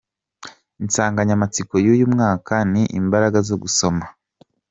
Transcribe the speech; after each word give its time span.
Insanganyamatsiko 0.83 1.75
y’uyu 1.85 2.05
mwaka 2.13 2.53
ni 2.71 2.83
“Imbaraga 2.99 3.37
zo 3.47 3.55
gusoma”. 3.63 4.05